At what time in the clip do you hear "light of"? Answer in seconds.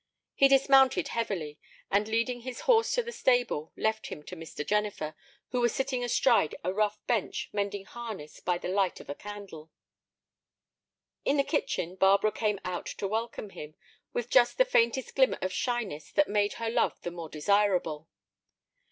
8.67-9.11